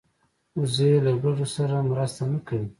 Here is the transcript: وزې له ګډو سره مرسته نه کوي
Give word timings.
وزې 0.59 0.91
له 1.05 1.11
ګډو 1.23 1.45
سره 1.55 1.75
مرسته 1.91 2.21
نه 2.31 2.39
کوي 2.47 2.67